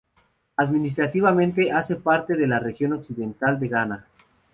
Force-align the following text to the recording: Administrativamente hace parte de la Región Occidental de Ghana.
Administrativamente 0.57 1.71
hace 1.71 1.95
parte 1.97 2.35
de 2.35 2.47
la 2.47 2.57
Región 2.57 2.93
Occidental 2.93 3.59
de 3.59 3.67
Ghana. 3.67 4.07